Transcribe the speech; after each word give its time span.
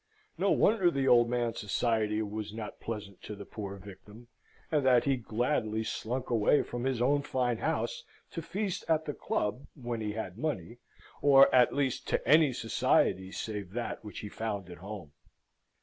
No 0.35 0.49
wonder 0.49 0.89
the 0.89 1.07
old 1.07 1.29
man's 1.29 1.59
society 1.59 2.23
was 2.23 2.51
not 2.51 2.79
pleasant 2.79 3.21
to 3.21 3.35
the 3.35 3.45
poor 3.45 3.75
victim, 3.77 4.29
and 4.71 4.83
that 4.83 5.03
he 5.03 5.15
gladly 5.15 5.83
slunk 5.83 6.31
away 6.31 6.63
from 6.63 6.85
his 6.85 7.03
own 7.03 7.21
fine 7.21 7.59
house, 7.59 8.03
to 8.31 8.41
feast 8.41 8.83
at 8.89 9.05
the 9.05 9.13
club 9.13 9.67
when 9.75 10.01
he 10.01 10.13
had 10.13 10.39
money, 10.39 10.79
or 11.21 11.53
at 11.53 11.75
least 11.75 12.07
to 12.07 12.27
any 12.27 12.51
society 12.51 13.31
save 13.31 13.73
that 13.73 14.03
which 14.03 14.21
he 14.21 14.27
found 14.27 14.71
at 14.71 14.79
home. 14.79 15.11